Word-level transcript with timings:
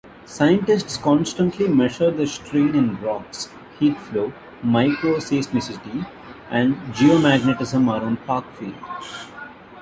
Scientists 0.25 0.97
constantly 0.97 1.67
measure 1.67 2.09
the 2.09 2.25
strain 2.25 2.73
in 2.73 2.99
rocks, 3.03 3.49
heat 3.77 3.95
flow, 3.99 4.33
microseismicity, 4.63 6.07
and 6.49 6.75
geomagnetism 6.91 7.87
around 7.87 8.17
Parkfield. 8.25 8.73